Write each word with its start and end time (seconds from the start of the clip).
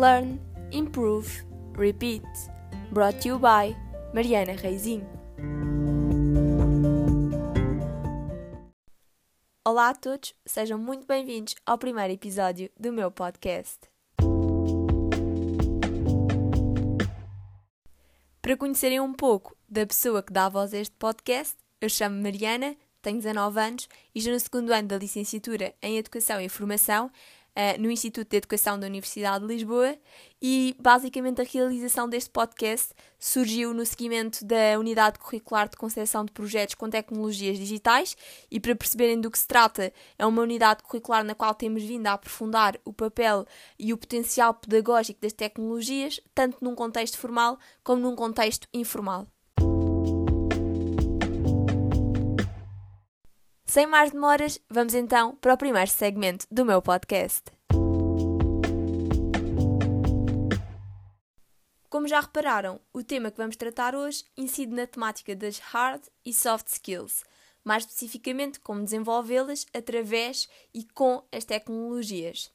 Learn, 0.00 0.40
Improve, 0.72 1.44
Repeat. 1.76 2.24
Brought 2.90 3.20
to 3.20 3.28
you 3.28 3.38
by 3.38 3.76
Mariana 4.14 4.54
Reizinho. 4.54 5.06
Olá 9.62 9.90
a 9.90 9.94
todos, 9.94 10.32
sejam 10.46 10.78
muito 10.78 11.06
bem-vindos 11.06 11.54
ao 11.66 11.76
primeiro 11.76 12.14
episódio 12.14 12.70
do 12.80 12.90
meu 12.90 13.10
podcast. 13.10 13.78
Para 18.40 18.56
conhecerem 18.56 19.00
um 19.00 19.12
pouco 19.12 19.54
da 19.68 19.84
pessoa 19.84 20.22
que 20.22 20.32
dá 20.32 20.48
voz 20.48 20.72
a 20.72 20.78
este 20.78 20.96
podcast, 20.96 21.58
eu 21.78 21.90
chamo 21.90 22.22
Mariana, 22.22 22.74
tenho 23.02 23.18
19 23.18 23.60
anos 23.60 23.88
e 24.14 24.18
estou 24.18 24.32
no 24.32 24.40
segundo 24.40 24.72
ano 24.72 24.88
da 24.88 24.96
licenciatura 24.96 25.74
em 25.82 25.98
Educação 25.98 26.40
e 26.40 26.48
Formação 26.48 27.10
uh, 27.56 27.80
no 27.80 27.90
Instituto 27.90 28.28
de 28.28 28.36
Educação 28.36 28.78
da 28.78 28.86
Universidade 28.86 29.46
de 29.46 29.52
Lisboa 29.52 29.96
e 30.40 30.74
basicamente 30.80 31.40
a 31.40 31.44
realização 31.44 32.08
deste 32.08 32.30
podcast 32.30 32.94
surgiu 33.18 33.74
no 33.74 33.84
seguimento 33.84 34.44
da 34.44 34.78
Unidade 34.78 35.18
Curricular 35.18 35.68
de 35.68 35.76
Concepção 35.76 36.24
de 36.24 36.32
Projetos 36.32 36.74
com 36.74 36.88
Tecnologias 36.88 37.58
Digitais 37.58 38.16
e 38.50 38.58
para 38.58 38.74
perceberem 38.74 39.20
do 39.20 39.30
que 39.30 39.38
se 39.38 39.46
trata, 39.46 39.92
é 40.18 40.26
uma 40.26 40.42
unidade 40.42 40.82
curricular 40.82 41.24
na 41.24 41.34
qual 41.34 41.54
temos 41.54 41.82
vindo 41.82 42.06
a 42.06 42.12
aprofundar 42.12 42.78
o 42.84 42.92
papel 42.92 43.46
e 43.78 43.92
o 43.92 43.98
potencial 43.98 44.54
pedagógico 44.54 45.20
das 45.20 45.32
tecnologias, 45.32 46.20
tanto 46.34 46.58
num 46.60 46.74
contexto 46.74 47.18
formal 47.18 47.58
como 47.82 48.00
num 48.00 48.16
contexto 48.16 48.66
informal. 48.72 49.26
Sem 53.70 53.86
mais 53.86 54.10
demoras, 54.10 54.58
vamos 54.68 54.94
então 54.94 55.36
para 55.36 55.54
o 55.54 55.56
primeiro 55.56 55.88
segmento 55.88 56.44
do 56.50 56.64
meu 56.64 56.82
podcast. 56.82 57.44
Como 61.88 62.08
já 62.08 62.18
repararam, 62.18 62.80
o 62.92 63.04
tema 63.04 63.30
que 63.30 63.36
vamos 63.36 63.54
tratar 63.54 63.94
hoje 63.94 64.24
incide 64.36 64.74
na 64.74 64.88
temática 64.88 65.36
das 65.36 65.60
hard 65.60 66.02
e 66.26 66.34
soft 66.34 66.66
skills, 66.66 67.22
mais 67.62 67.84
especificamente 67.84 68.58
como 68.58 68.82
desenvolvê-las 68.82 69.64
através 69.72 70.48
e 70.74 70.82
com 70.82 71.22
as 71.30 71.44
tecnologias. 71.44 72.50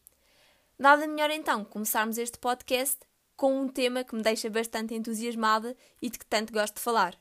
Nada 0.78 1.08
melhor 1.08 1.32
então 1.32 1.64
começarmos 1.64 2.18
este 2.18 2.38
podcast 2.38 2.98
com 3.38 3.62
um 3.62 3.70
tema 3.70 4.04
que 4.04 4.14
me 4.14 4.22
deixa 4.22 4.50
bastante 4.50 4.94
entusiasmada 4.94 5.78
e 6.02 6.10
de 6.10 6.20
que 6.20 6.26
tanto 6.26 6.52
gosto 6.52 6.76
de 6.76 6.82
falar. 6.82 7.16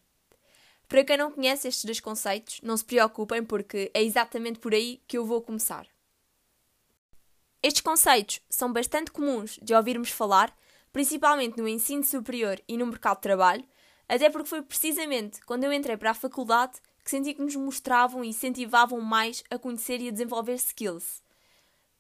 Para 0.89 1.05
quem 1.05 1.17
não 1.17 1.31
conhece 1.31 1.69
estes 1.69 1.85
dois 1.85 2.01
conceitos, 2.01 2.61
não 2.63 2.77
se 2.77 2.85
preocupem 2.85 3.45
porque 3.45 3.91
é 3.95 4.03
exatamente 4.03 4.59
por 4.59 4.75
aí 4.75 5.01
que 5.07 5.17
eu 5.19 5.25
vou 5.25 5.41
começar. 5.43 5.87
Estes 7.63 7.81
conceitos 7.81 8.41
são 8.51 8.73
bastante 8.73 9.11
comuns 9.11 9.59
de 9.63 9.75
ouvirmos 9.75 10.11
falar, 10.11 10.55
principalmente 10.93 11.57
no 11.57 11.67
ensino 11.67 12.05
superior 12.05 12.61
e 12.69 12.77
no 12.77 12.87
mercado 12.87 13.17
de 13.17 13.23
trabalho, 13.23 13.65
até 14.09 14.29
porque 14.29 14.49
foi 14.49 14.63
precisamente 14.63 15.41
quando 15.47 15.65
eu 15.65 15.73
entrei 15.73 15.97
para 15.97 16.11
a 16.11 16.15
faculdade 16.15 16.75
que 17.03 17.11
senti 17.11 17.35
que 17.35 17.43
nos 17.43 17.57
mostravam 17.57 18.25
e 18.25 18.29
incentivavam 18.29 19.01
mais 19.01 19.43
a 19.51 19.59
conhecer 19.59 20.01
e 20.01 20.09
a 20.09 20.11
desenvolver 20.11 20.55
skills. 20.55 21.23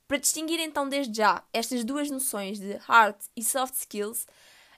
Para 0.07 0.19
distinguir 0.19 0.61
então 0.61 0.89
desde 0.89 1.17
já 1.17 1.43
estas 1.53 1.83
duas 1.83 2.11
noções 2.11 2.59
de 2.59 2.75
hard 2.87 3.17
e 3.35 3.43
soft 3.43 3.75
skills, 3.75 4.27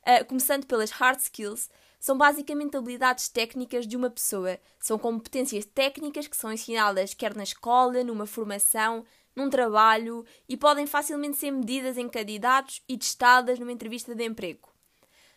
uh, 0.02 0.24
começando 0.26 0.66
pelas 0.66 0.90
hard 0.90 1.18
skills, 1.18 1.68
são 1.98 2.16
basicamente 2.16 2.76
habilidades 2.76 3.28
técnicas 3.28 3.86
de 3.86 3.96
uma 3.96 4.10
pessoa. 4.10 4.58
São 4.78 4.98
competências 4.98 5.64
técnicas 5.64 6.26
que 6.26 6.36
são 6.36 6.52
ensinadas 6.52 7.14
quer 7.14 7.34
na 7.34 7.42
escola, 7.42 8.04
numa 8.04 8.26
formação, 8.26 9.04
num 9.34 9.50
trabalho 9.50 10.24
e 10.48 10.56
podem 10.56 10.86
facilmente 10.86 11.36
ser 11.36 11.50
medidas 11.50 11.98
em 11.98 12.08
candidatos 12.08 12.82
e 12.88 12.96
testadas 12.96 13.58
numa 13.58 13.72
entrevista 13.72 14.14
de 14.14 14.24
emprego. 14.24 14.74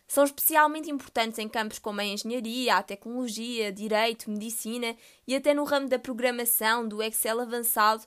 São 0.08 0.24
especialmente 0.24 0.90
importantes 0.90 1.38
em 1.38 1.48
campos 1.48 1.78
como 1.78 2.00
a 2.00 2.04
engenharia, 2.04 2.76
a 2.76 2.82
tecnologia, 2.82 3.70
direito, 3.70 4.28
medicina 4.28 4.96
e 5.24 5.36
até 5.36 5.54
no 5.54 5.62
ramo 5.62 5.88
da 5.88 6.00
programação, 6.00 6.88
do 6.88 7.00
Excel 7.00 7.40
avançado 7.40 8.04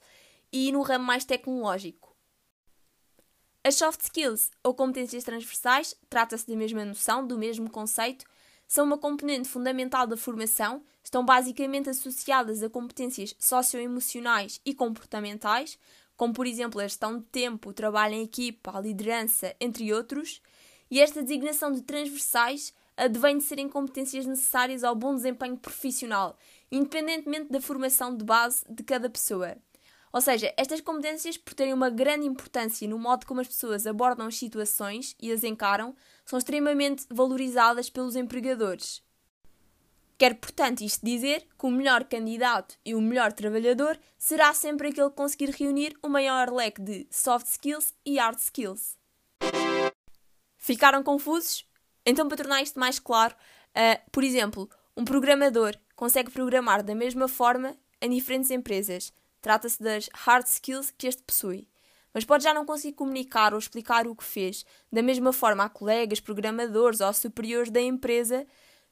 e 0.52 0.72
no 0.72 0.82
ramo 0.82 1.06
mais 1.06 1.24
tecnológico. 1.24 2.14
As 3.64 3.76
soft 3.76 4.02
skills, 4.02 4.52
ou 4.62 4.74
competências 4.74 5.24
transversais, 5.24 5.96
trata-se 6.10 6.46
da 6.46 6.58
mesma 6.58 6.84
noção, 6.84 7.26
do 7.26 7.38
mesmo 7.38 7.70
conceito, 7.70 8.26
são 8.74 8.86
uma 8.86 8.98
componente 8.98 9.48
fundamental 9.48 10.08
da 10.08 10.18
formação, 10.18 10.82
estão 11.04 11.24
basicamente 11.24 11.92
associadas 11.92 12.64
a 12.64 12.70
competências 12.72 13.36
socioemocionais 13.38 14.60
e 14.66 14.74
comportamentais, 14.74 15.78
como 16.18 16.34
por 16.34 16.48
exemplo 16.48 16.82
a 16.82 16.84
gestão 16.88 17.20
de 17.20 17.26
tempo, 17.26 17.70
o 17.70 17.74
trabalho 17.74 18.16
em 18.16 18.24
equipa, 18.24 18.76
a 18.76 18.82
liderança, 18.82 19.56
entre 19.62 19.94
outros, 19.94 20.42
e 20.90 21.00
esta 21.00 21.22
designação 21.22 21.72
de 21.72 21.84
transversais 21.84 22.74
advém 22.98 23.38
de 23.38 23.44
serem 23.44 23.70
competências 23.70 24.26
necessárias 24.26 24.84
ao 24.84 24.96
bom 24.96 25.14
desempenho 25.14 25.56
profissional, 25.56 26.36
independentemente 26.72 27.52
da 27.52 27.62
formação 27.62 28.18
de 28.18 28.26
base 28.26 28.66
de 28.68 28.82
cada 28.82 29.08
pessoa. 29.08 29.56
Ou 30.12 30.20
seja, 30.20 30.52
estas 30.58 30.82
competências, 30.82 31.38
por 31.38 31.54
terem 31.54 31.74
uma 31.74 31.92
grande 31.92 32.26
importância 32.26 32.88
no 32.88 32.98
modo 32.98 33.28
como 33.28 33.40
as 33.40 33.48
pessoas 33.48 33.86
abordam 33.86 34.26
as 34.26 34.36
situações 34.36 35.16
e 35.22 35.32
as 35.32 35.44
encaram, 35.44 35.96
são 36.26 36.38
extremamente 36.38 37.06
valorizadas 37.10 37.90
pelos 37.90 38.16
empregadores. 38.16 39.04
Quer, 40.18 40.36
portanto, 40.36 40.82
isto 40.82 41.06
dizer 41.06 41.48
que 41.58 41.66
o 41.66 41.72
melhor 41.72 42.04
candidato 42.06 42.78
e 42.86 42.96
o 42.96 43.02
melhor 43.02 43.34
trabalhador 43.34 44.00
será 44.18 44.54
sempre 44.54 44.90
aquele 44.90 45.10
que 45.10 45.16
conseguir 45.16 45.50
reunir 45.50 45.98
o 46.02 46.08
maior 46.08 46.52
leque 46.52 46.82
de 46.82 47.08
soft 47.10 47.48
skills 47.48 47.94
e 48.06 48.18
hard 48.18 48.40
skills. 48.40 48.98
Ficaram 50.58 51.04
confusos? 51.04 51.66
Então, 52.06 52.28
para 52.28 52.38
tornar 52.38 52.62
isto 52.62 52.80
mais 52.80 53.00
claro, 53.00 53.36
uh, 53.76 54.10
por 54.12 54.24
exemplo, 54.24 54.70
um 54.96 55.04
programador 55.04 55.76
consegue 55.96 56.32
programar 56.32 56.84
da 56.84 56.96
mesma 56.96 57.28
forma 57.28 57.76
em 58.02 58.10
diferentes 58.10 58.52
empresas, 58.52 59.12
Trata-se 59.44 59.84
das 59.84 60.10
hard 60.14 60.48
skills 60.48 60.94
que 60.98 61.06
este 61.06 61.22
possui. 61.22 61.68
Mas 62.14 62.24
pode 62.24 62.44
já 62.44 62.54
não 62.54 62.66
conseguir 62.66 62.96
comunicar 62.96 63.54
ou 63.54 63.60
explicar 63.60 64.08
o 64.08 64.16
que 64.16 64.24
fez, 64.24 64.66
da 64.92 65.02
mesma 65.02 65.34
forma 65.34 65.64
a 65.64 65.70
colegas, 65.70 66.20
programadores 66.20 67.02
ou 67.02 67.12
superiores 67.14 67.72
da 67.72 67.82
empresa, 67.82 68.46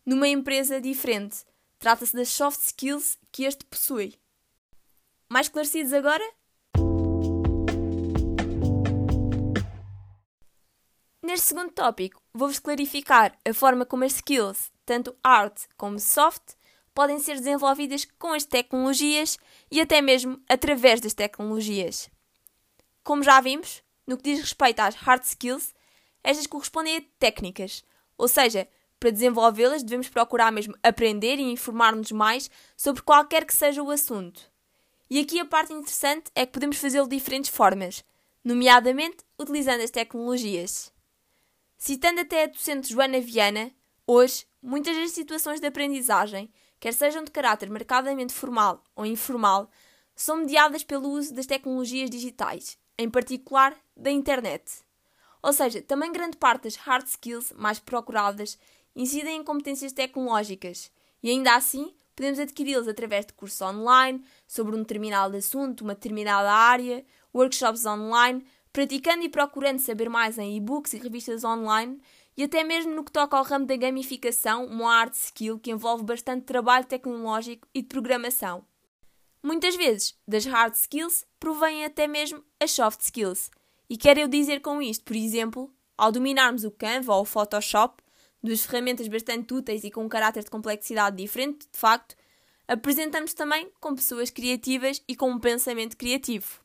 numa 0.05 0.27
empresa 0.27 0.81
diferente. 0.81 1.45
Trata-se 1.77 2.15
das 2.15 2.29
soft 2.29 2.61
skills 2.61 3.17
que 3.31 3.43
este 3.43 3.65
possui. 3.65 4.15
Mais 5.29 5.47
esclarecidos 5.47 5.93
agora? 5.93 6.23
Neste 11.23 11.47
segundo 11.47 11.71
tópico, 11.71 12.21
vou-vos 12.33 12.59
clarificar 12.59 13.37
a 13.47 13.53
forma 13.53 13.85
como 13.85 14.03
as 14.03 14.15
skills, 14.15 14.71
tanto 14.85 15.15
hard 15.25 15.53
como 15.77 15.99
soft, 15.99 16.55
podem 16.93 17.19
ser 17.19 17.37
desenvolvidas 17.37 18.05
com 18.19 18.33
as 18.33 18.43
tecnologias 18.43 19.37
e 19.71 19.79
até 19.79 20.01
mesmo 20.01 20.41
através 20.49 20.99
das 20.99 21.13
tecnologias. 21.13 22.09
Como 23.03 23.23
já 23.23 23.39
vimos, 23.41 23.83
no 24.05 24.17
que 24.17 24.23
diz 24.23 24.39
respeito 24.39 24.79
às 24.79 24.95
hard 24.95 25.23
skills, 25.23 25.73
estas 26.23 26.45
correspondem 26.47 26.97
a 26.97 27.01
técnicas, 27.19 27.83
ou 28.17 28.27
seja, 28.27 28.67
para 28.99 29.11
desenvolvê-las 29.11 29.81
devemos 29.81 30.09
procurar 30.09 30.51
mesmo 30.51 30.75
aprender 30.83 31.39
e 31.39 31.51
informar-nos 31.51 32.11
mais 32.11 32.49
sobre 32.77 33.01
qualquer 33.01 33.45
que 33.45 33.55
seja 33.55 33.81
o 33.81 33.89
assunto. 33.89 34.51
E 35.09 35.19
aqui 35.19 35.39
a 35.39 35.45
parte 35.45 35.73
interessante 35.73 36.31
é 36.35 36.45
que 36.45 36.53
podemos 36.53 36.77
fazê-lo 36.77 37.07
de 37.07 37.17
diferentes 37.17 37.49
formas, 37.49 38.05
nomeadamente 38.43 39.17
utilizando 39.39 39.81
as 39.81 39.89
tecnologias. 39.89 40.93
Citando 41.77 42.21
até 42.21 42.43
a 42.43 42.47
docente 42.47 42.93
Joana 42.93 43.19
Viana, 43.19 43.71
hoje 44.05 44.45
muitas 44.61 44.95
das 44.95 45.11
situações 45.11 45.59
de 45.59 45.65
aprendizagem 45.65 46.51
quer 46.79 46.93
sejam 46.93 47.23
de 47.23 47.31
caráter 47.31 47.69
marcadamente 47.69 48.33
formal 48.33 48.83
ou 48.95 49.05
informal, 49.05 49.69
são 50.15 50.37
mediadas 50.37 50.83
pelo 50.83 51.09
uso 51.09 51.33
das 51.33 51.47
tecnologias 51.47 52.09
digitais, 52.09 52.77
em 53.01 53.09
particular 53.09 53.75
da 53.95 54.11
internet. 54.11 54.63
Ou 55.41 55.51
seja, 55.51 55.81
também 55.81 56.11
grande 56.11 56.37
parte 56.37 56.63
das 56.63 56.75
hard 56.75 57.05
skills 57.07 57.51
mais 57.55 57.79
procuradas 57.79 58.57
incidem 58.95 59.37
em 59.37 59.43
competências 59.43 59.91
tecnológicas 59.91 60.91
e 61.23 61.29
ainda 61.29 61.55
assim 61.55 61.93
podemos 62.15 62.39
adquiri-las 62.39 62.87
através 62.87 63.25
de 63.25 63.33
cursos 63.33 63.61
online 63.61 64.23
sobre 64.47 64.75
um 64.75 64.79
determinado 64.79 65.35
assunto, 65.35 65.81
uma 65.81 65.95
determinada 65.95 66.51
área, 66.51 67.03
workshops 67.33 67.85
online, 67.85 68.45
praticando 68.71 69.23
e 69.23 69.29
procurando 69.29 69.79
saber 69.79 70.09
mais 70.09 70.37
em 70.37 70.55
e-books 70.57 70.93
e 70.93 70.97
revistas 70.97 71.43
online 71.43 71.99
e 72.37 72.43
até 72.43 72.63
mesmo 72.63 72.93
no 72.93 73.03
que 73.03 73.11
toca 73.11 73.37
ao 73.37 73.43
ramo 73.43 73.65
da 73.65 73.75
gamificação, 73.75 74.65
uma 74.65 74.93
art 74.93 75.13
skill 75.13 75.59
que 75.59 75.71
envolve 75.71 76.03
bastante 76.03 76.45
trabalho 76.45 76.85
tecnológico 76.85 77.67
e 77.73 77.81
de 77.81 77.87
programação. 77.87 78.63
Muitas 79.43 79.75
vezes, 79.75 80.15
das 80.27 80.45
hard 80.45 80.75
skills 80.75 81.25
provêm 81.39 81.83
até 81.83 82.07
mesmo 82.07 82.43
as 82.59 82.71
soft 82.71 83.01
skills. 83.01 83.49
E 83.89 83.97
quero 83.97 84.19
eu 84.19 84.27
dizer 84.27 84.61
com 84.61 84.79
isto, 84.81 85.03
por 85.03 85.15
exemplo, 85.15 85.73
ao 85.97 86.11
dominarmos 86.11 86.63
o 86.63 86.69
Canva 86.69 87.15
ou 87.15 87.23
o 87.23 87.25
Photoshop, 87.25 88.03
duas 88.41 88.63
ferramentas 88.63 89.07
bastante 89.07 89.51
úteis 89.51 89.83
e 89.83 89.89
com 89.89 90.05
um 90.05 90.09
caráter 90.09 90.43
de 90.43 90.49
complexidade 90.51 91.17
diferente, 91.17 91.67
de 91.71 91.77
facto, 91.77 92.15
apresentamos 92.67 93.33
também 93.33 93.71
como 93.79 93.95
pessoas 93.95 94.29
criativas 94.29 95.01
e 95.07 95.15
com 95.15 95.31
um 95.31 95.39
pensamento 95.39 95.97
criativo. 95.97 96.61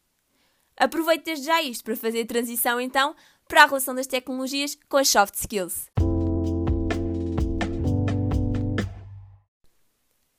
Aproveito 0.76 1.24
desde 1.24 1.46
já 1.46 1.62
isto 1.62 1.82
para 1.82 1.96
fazer 1.96 2.22
a 2.22 2.26
transição 2.26 2.78
então 2.78 3.16
para 3.48 3.62
a 3.62 3.66
relação 3.66 3.94
das 3.94 4.06
tecnologias 4.06 4.76
com 4.86 4.98
as 4.98 5.08
soft 5.08 5.34
skills. 5.34 5.86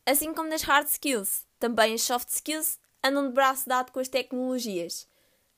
Assim 0.06 0.34
como 0.34 0.50
nas 0.50 0.62
hard 0.62 0.88
skills, 0.88 1.47
também 1.60 1.94
as 1.94 2.02
soft 2.02 2.30
skills 2.30 2.80
andam 3.04 3.28
de 3.28 3.34
braço 3.34 3.68
dado 3.68 3.92
com 3.92 4.00
as 4.00 4.08
tecnologias. 4.08 5.08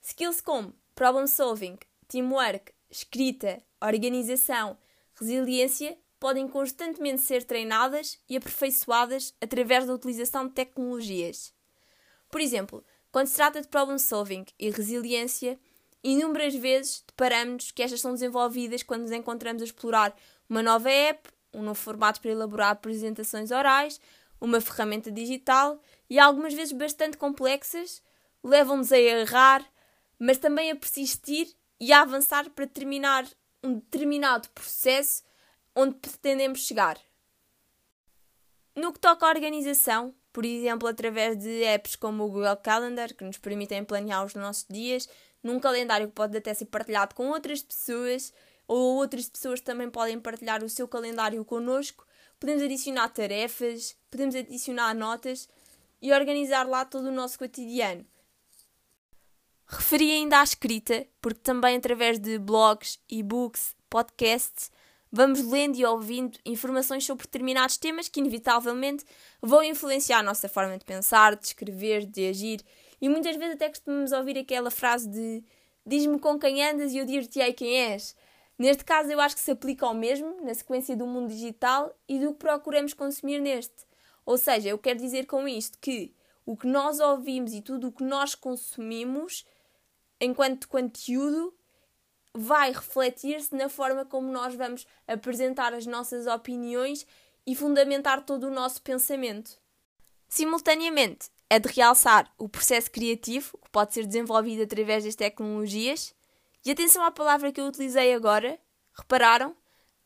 Skills 0.01 0.41
como 0.41 0.73
problem 0.95 1.27
solving, 1.27 1.77
teamwork, 2.07 2.71
escrita, 2.89 3.61
organização, 3.81 4.77
resiliência 5.15 5.97
podem 6.19 6.47
constantemente 6.47 7.21
ser 7.21 7.43
treinadas 7.43 8.19
e 8.27 8.35
aperfeiçoadas 8.35 9.33
através 9.41 9.85
da 9.85 9.93
utilização 9.93 10.47
de 10.47 10.53
tecnologias. 10.53 11.53
Por 12.29 12.41
exemplo, 12.41 12.83
quando 13.11 13.27
se 13.27 13.35
trata 13.35 13.61
de 13.61 13.67
problem 13.67 13.97
solving 13.97 14.45
e 14.59 14.69
resiliência, 14.69 15.57
inúmeras 16.03 16.53
vezes 16.55 17.03
deparamos 17.07 17.71
que 17.71 17.81
estas 17.81 18.01
são 18.01 18.13
desenvolvidas 18.13 18.83
quando 18.83 19.01
nos 19.01 19.11
encontramos 19.11 19.61
a 19.61 19.65
explorar 19.65 20.15
uma 20.49 20.61
nova 20.61 20.89
app, 20.89 21.29
um 21.53 21.63
novo 21.63 21.79
formato 21.79 22.21
para 22.21 22.31
elaborar 22.31 22.71
apresentações 22.71 23.51
orais, 23.51 23.99
uma 24.39 24.61
ferramenta 24.61 25.11
digital 25.11 25.81
e 26.09 26.19
algumas 26.19 26.53
vezes 26.53 26.71
bastante 26.71 27.17
complexas, 27.17 28.01
levam-nos 28.43 28.91
a 28.91 28.97
errar, 28.97 29.65
mas 30.17 30.37
também 30.37 30.71
a 30.71 30.75
persistir 30.75 31.47
e 31.79 31.93
a 31.93 32.01
avançar 32.01 32.49
para 32.49 32.67
terminar 32.67 33.25
um 33.63 33.75
determinado 33.75 34.49
processo 34.49 35.23
onde 35.75 35.95
pretendemos 35.95 36.59
chegar. 36.59 36.97
No 38.75 38.93
que 38.93 38.99
toca 38.99 39.25
à 39.25 39.29
organização, 39.29 40.13
por 40.31 40.45
exemplo, 40.45 40.87
através 40.87 41.37
de 41.37 41.63
apps 41.63 41.95
como 41.95 42.23
o 42.23 42.29
Google 42.29 42.55
Calendar, 42.57 43.13
que 43.13 43.23
nos 43.23 43.37
permitem 43.37 43.83
planear 43.83 44.25
os 44.25 44.35
nossos 44.35 44.65
dias, 44.69 45.09
num 45.43 45.59
calendário 45.59 46.07
que 46.07 46.13
pode 46.13 46.37
até 46.37 46.53
ser 46.53 46.65
partilhado 46.65 47.15
com 47.15 47.29
outras 47.29 47.61
pessoas, 47.61 48.33
ou 48.67 48.97
outras 48.97 49.27
pessoas 49.27 49.59
também 49.59 49.89
podem 49.89 50.19
partilhar 50.19 50.63
o 50.63 50.69
seu 50.69 50.87
calendário 50.87 51.43
connosco. 51.43 52.05
Podemos 52.39 52.63
adicionar 52.63 53.09
tarefas, 53.09 53.97
podemos 54.09 54.33
adicionar 54.33 54.93
notas 54.93 55.49
e 56.01 56.13
organizar 56.13 56.67
lá 56.67 56.85
todo 56.85 57.05
o 57.05 57.11
nosso 57.11 57.37
cotidiano. 57.37 58.05
Referi 59.67 60.11
ainda 60.11 60.39
à 60.39 60.43
escrita, 60.43 61.05
porque 61.21 61.41
também 61.41 61.75
através 61.75 62.17
de 62.17 62.39
blogs, 62.39 62.99
e-books, 63.09 63.75
podcasts, 63.89 64.71
vamos 65.11 65.43
lendo 65.43 65.77
e 65.77 65.85
ouvindo 65.85 66.39
informações 66.45 67.05
sobre 67.05 67.25
determinados 67.25 67.77
temas 67.77 68.07
que, 68.07 68.19
inevitavelmente, 68.19 69.05
vão 69.41 69.61
influenciar 69.61 70.19
a 70.19 70.23
nossa 70.23 70.47
forma 70.49 70.77
de 70.77 70.85
pensar, 70.85 71.35
de 71.35 71.45
escrever, 71.45 72.05
de 72.05 72.29
agir. 72.29 72.61
E 73.01 73.07
muitas 73.07 73.35
vezes 73.35 73.55
até 73.55 73.69
costumamos 73.69 74.11
ouvir 74.11 74.37
aquela 74.37 74.71
frase 74.71 75.07
de 75.07 75.43
diz-me 75.85 76.19
com 76.19 76.39
quem 76.39 76.63
andas 76.63 76.93
e 76.93 76.97
eu 76.97 77.05
dir-te-ei 77.05 77.53
quem 77.53 77.75
és. 77.91 78.15
Neste 78.59 78.83
caso, 78.83 79.09
eu 79.09 79.19
acho 79.19 79.35
que 79.35 79.41
se 79.41 79.51
aplica 79.51 79.85
ao 79.85 79.93
mesmo, 79.95 80.41
na 80.43 80.53
sequência 80.53 80.95
do 80.95 81.07
mundo 81.07 81.29
digital 81.29 81.97
e 82.07 82.19
do 82.19 82.33
que 82.33 82.39
procuramos 82.39 82.93
consumir 82.93 83.39
neste. 83.39 83.87
Ou 84.25 84.37
seja, 84.37 84.69
eu 84.69 84.77
quero 84.77 84.99
dizer 84.99 85.25
com 85.25 85.47
isto 85.47 85.77
que 85.79 86.13
o 86.45 86.55
que 86.55 86.67
nós 86.67 86.99
ouvimos 86.99 87.53
e 87.53 87.61
tudo 87.61 87.87
o 87.87 87.91
que 87.91 88.03
nós 88.03 88.35
consumimos 88.35 89.45
enquanto 90.19 90.67
conteúdo, 90.67 91.53
vai 92.33 92.71
refletir-se 92.71 93.55
na 93.55 93.69
forma 93.69 94.05
como 94.05 94.31
nós 94.31 94.53
vamos 94.53 94.85
apresentar 95.07 95.73
as 95.73 95.85
nossas 95.85 96.27
opiniões 96.27 97.05
e 97.45 97.55
fundamentar 97.55 98.25
todo 98.25 98.47
o 98.47 98.51
nosso 98.51 98.81
pensamento. 98.81 99.57
Simultaneamente, 100.27 101.31
é 101.49 101.57
de 101.57 101.67
realçar 101.69 102.31
o 102.37 102.47
processo 102.47 102.91
criativo 102.91 103.57
que 103.57 103.69
pode 103.71 103.93
ser 103.93 104.05
desenvolvido 104.05 104.61
através 104.61 105.03
das 105.03 105.15
tecnologias. 105.15 106.13
E 106.65 106.71
atenção 106.71 107.03
à 107.03 107.11
palavra 107.11 107.51
que 107.51 107.61
eu 107.61 107.65
utilizei 107.65 108.13
agora, 108.13 108.59
repararam? 108.93 109.55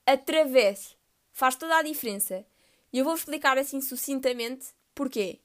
Através. 0.06 0.96
Faz 1.32 1.56
toda 1.56 1.78
a 1.78 1.84
diferença. 1.84 2.46
E 2.92 3.00
eu 3.00 3.06
vou 3.06 3.16
explicar 3.16 3.58
assim 3.58 3.82
sucintamente 3.82 4.68
porquê. 4.94 5.40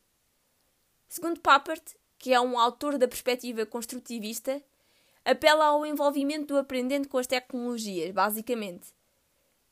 Segundo 1.08 1.40
Papert, 1.40 1.94
que 2.18 2.34
é 2.34 2.40
um 2.40 2.58
autor 2.58 2.98
da 2.98 3.08
perspectiva 3.08 3.64
construtivista, 3.64 4.62
apela 5.24 5.66
ao 5.66 5.86
envolvimento 5.86 6.48
do 6.48 6.58
aprendente 6.58 7.08
com 7.08 7.16
as 7.16 7.26
tecnologias, 7.26 8.12
basicamente. 8.12 8.92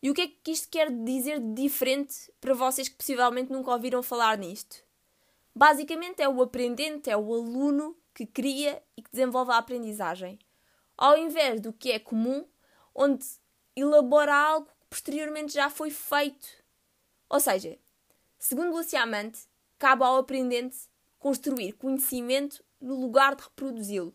E 0.02 0.10
o 0.10 0.14
que 0.14 0.22
é 0.22 0.28
que 0.28 0.52
isto 0.52 0.68
quer 0.70 0.90
dizer 0.90 1.40
de 1.40 1.62
diferente 1.62 2.14
para 2.40 2.54
vocês 2.54 2.88
que 2.88 2.96
possivelmente 2.96 3.52
nunca 3.52 3.72
ouviram 3.72 4.02
falar 4.02 4.38
nisto? 4.38 4.82
Basicamente 5.54 6.20
é 6.20 6.28
o 6.28 6.42
aprendente, 6.42 7.10
é 7.10 7.16
o 7.16 7.34
aluno 7.34 7.96
que 8.14 8.26
cria 8.26 8.82
e 8.96 9.02
que 9.02 9.10
desenvolve 9.10 9.52
a 9.52 9.58
aprendizagem, 9.58 10.38
ao 10.96 11.16
invés 11.16 11.60
do 11.60 11.72
que 11.72 11.92
é 11.92 11.98
comum, 11.98 12.46
onde 12.94 13.26
elabora 13.74 14.34
algo 14.34 14.66
que 14.66 14.86
posteriormente 14.88 15.52
já 15.52 15.68
foi 15.68 15.90
feito. 15.90 16.48
Ou 17.28 17.38
seja, 17.40 17.78
segundo 18.38 18.74
Luciamante, 18.74 19.46
cabe 19.78 20.04
ao 20.04 20.16
aprendente 20.16 20.76
construir 21.18 21.72
conhecimento 21.72 22.64
no 22.80 22.94
lugar 22.94 23.34
de 23.34 23.42
reproduzi-lo, 23.42 24.14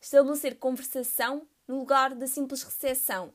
estabelecer 0.00 0.58
conversação 0.58 1.46
no 1.66 1.78
lugar 1.78 2.14
da 2.14 2.26
simples 2.26 2.62
recepção, 2.62 3.32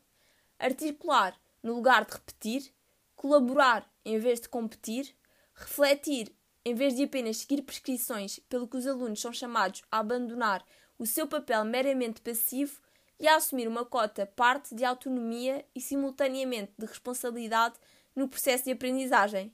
articular 0.59 1.39
no 1.61 1.73
lugar 1.73 2.05
de 2.05 2.13
repetir, 2.13 2.73
colaborar 3.15 3.89
em 4.03 4.19
vez 4.19 4.39
de 4.39 4.47
competir, 4.49 5.15
refletir 5.53 6.35
em 6.63 6.73
vez 6.73 6.95
de 6.95 7.03
apenas 7.03 7.37
seguir 7.37 7.61
prescrições 7.61 8.39
pelo 8.49 8.67
que 8.67 8.77
os 8.77 8.87
alunos 8.87 9.21
são 9.21 9.31
chamados 9.31 9.83
a 9.91 9.99
abandonar 9.99 10.65
o 10.97 11.05
seu 11.05 11.27
papel 11.27 11.63
meramente 11.65 12.21
passivo 12.21 12.81
e 13.19 13.27
a 13.27 13.35
assumir 13.35 13.67
uma 13.67 13.85
cota 13.85 14.25
parte 14.25 14.75
de 14.75 14.83
autonomia 14.83 15.65
e 15.73 15.81
simultaneamente 15.81 16.73
de 16.77 16.85
responsabilidade 16.85 17.75
no 18.15 18.27
processo 18.27 18.65
de 18.65 18.71
aprendizagem. 18.71 19.53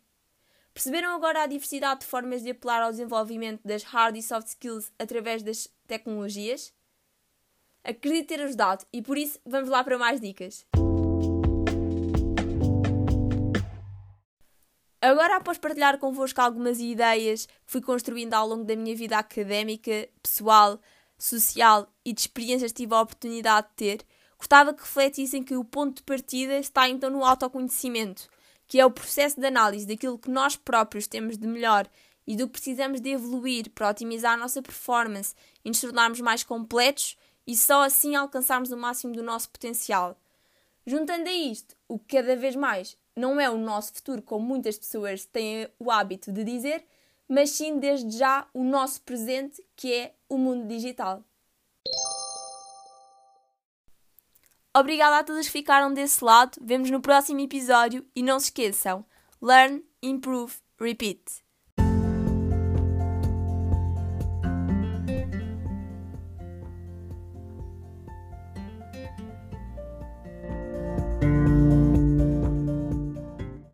Perceberam 0.73 1.13
agora 1.13 1.43
a 1.43 1.47
diversidade 1.47 2.01
de 2.01 2.05
formas 2.05 2.41
de 2.41 2.51
apelar 2.51 2.81
ao 2.81 2.91
desenvolvimento 2.91 3.61
das 3.65 3.83
hard 3.83 4.15
e 4.15 4.21
soft 4.21 4.47
skills 4.47 4.91
através 4.97 5.43
das 5.43 5.67
tecnologias? 5.85 6.73
Acredito 7.83 8.27
ter 8.27 8.41
ajudado 8.41 8.85
e 8.93 9.01
por 9.01 9.17
isso 9.17 9.39
vamos 9.45 9.69
lá 9.69 9.83
para 9.83 9.97
mais 9.97 10.21
dicas. 10.21 10.65
Agora, 15.01 15.37
após 15.37 15.57
partilhar 15.57 15.97
convosco 15.97 16.39
algumas 16.39 16.79
ideias 16.79 17.47
que 17.47 17.53
fui 17.65 17.81
construindo 17.81 18.35
ao 18.35 18.47
longo 18.47 18.63
da 18.63 18.75
minha 18.75 18.95
vida 18.95 19.17
académica, 19.17 20.07
pessoal, 20.21 20.79
social 21.23 21.87
e 22.03 22.13
de 22.13 22.21
experiências 22.21 22.71
que 22.71 22.83
tive 22.83 22.93
a 22.93 23.01
oportunidade 23.01 23.67
de 23.69 23.73
ter, 23.75 24.05
gostava 24.37 24.73
que 24.73 24.81
refletissem 24.81 25.43
que 25.43 25.55
o 25.55 25.63
ponto 25.63 25.97
de 25.97 26.03
partida 26.03 26.57
está 26.57 26.89
então 26.89 27.09
no 27.09 27.23
autoconhecimento 27.23 28.29
que 28.71 28.79
é 28.79 28.85
o 28.85 28.89
processo 28.89 29.37
de 29.37 29.45
análise 29.45 29.85
daquilo 29.85 30.17
que 30.17 30.31
nós 30.31 30.55
próprios 30.55 31.05
temos 31.05 31.37
de 31.37 31.45
melhor 31.45 31.85
e 32.25 32.37
do 32.37 32.47
que 32.47 32.53
precisamos 32.53 33.01
de 33.01 33.09
evoluir 33.09 33.69
para 33.71 33.89
otimizar 33.89 34.35
a 34.35 34.37
nossa 34.37 34.61
performance 34.61 35.35
e 35.65 35.67
nos 35.67 35.81
tornarmos 35.81 36.21
mais 36.21 36.41
completos 36.41 37.17
e 37.45 37.53
só 37.53 37.83
assim 37.83 38.15
alcançarmos 38.15 38.71
o 38.71 38.77
máximo 38.77 39.11
do 39.11 39.21
nosso 39.21 39.49
potencial. 39.49 40.17
Juntando 40.87 41.27
a 41.27 41.33
isto, 41.33 41.75
o 41.85 41.99
que 41.99 42.15
cada 42.15 42.33
vez 42.37 42.55
mais 42.55 42.97
não 43.13 43.41
é 43.41 43.49
o 43.49 43.57
nosso 43.57 43.93
futuro, 43.93 44.21
como 44.21 44.45
muitas 44.45 44.77
pessoas 44.77 45.25
têm 45.25 45.67
o 45.77 45.91
hábito 45.91 46.31
de 46.31 46.45
dizer, 46.45 46.85
mas 47.27 47.49
sim 47.49 47.77
desde 47.77 48.17
já 48.17 48.47
o 48.53 48.63
nosso 48.63 49.01
presente, 49.01 49.61
que 49.75 49.93
é 49.93 50.15
o 50.31 50.37
mundo 50.37 50.65
digital. 50.65 51.25
Obrigada 54.73 55.19
a 55.19 55.23
todos 55.25 55.47
que 55.47 55.51
ficaram 55.51 55.93
desse 55.93 56.23
lado. 56.23 56.57
Vemos 56.61 56.89
no 56.89 57.01
próximo 57.01 57.41
episódio 57.41 58.07
e 58.15 58.23
não 58.23 58.39
se 58.39 58.45
esqueçam: 58.45 59.05
learn, 59.41 59.83
improve, 60.01 60.55
repeat. 60.79 61.21